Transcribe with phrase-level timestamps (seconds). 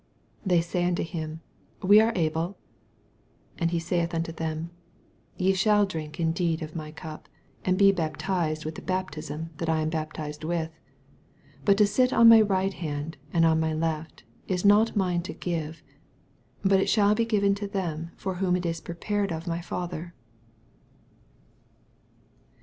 [0.43, 1.41] They say unto him.
[1.83, 2.57] We are able.
[3.57, 4.71] 28 And he saith unto them,
[5.37, 7.25] Ye shall drink indeed of my cnp,
[7.65, 10.71] and bi baptized with the baptism that 1 am baptized with:
[11.63, 15.33] but to sit on my right hand, and on mv left^ is not mine to
[15.33, 15.83] give,
[16.63, 20.15] but it thau he gvven to tAem.&r I whom it is prepared of my Father.